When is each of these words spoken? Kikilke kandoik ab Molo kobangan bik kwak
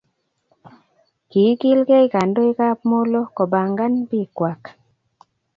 Kikilke 1.31 1.97
kandoik 2.13 2.59
ab 2.71 2.79
Molo 2.89 3.21
kobangan 3.35 3.93
bik 4.09 4.29
kwak 4.37 4.61